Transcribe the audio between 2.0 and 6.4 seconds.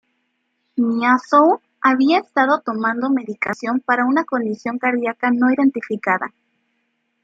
estado tomando medicación para una condición cardíaca no identificada.